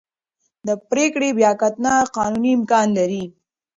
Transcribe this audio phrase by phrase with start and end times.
[0.67, 3.23] د پرېکړې بیاکتنه قانوني امکان لري.